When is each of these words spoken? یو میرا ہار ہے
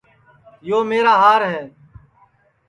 یو 0.67 0.79
میرا 0.89 1.13
ہار 1.21 1.41
ہے 1.53 1.61